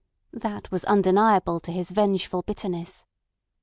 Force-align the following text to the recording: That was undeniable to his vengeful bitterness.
That 0.33 0.71
was 0.71 0.83
undeniable 0.85 1.59
to 1.59 1.71
his 1.71 1.91
vengeful 1.91 2.41
bitterness. 2.41 3.05